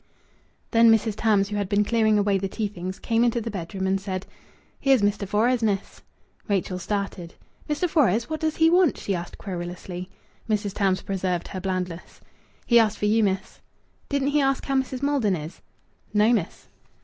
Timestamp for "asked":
9.13-9.37, 12.79-12.97